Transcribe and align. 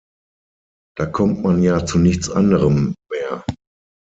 Da 0.97 1.05
kommt 1.05 1.43
man 1.43 1.61
ja 1.61 1.85
zu 1.85 1.99
nichts 1.99 2.27
anderem 2.31 2.95
mehr. 3.11 3.45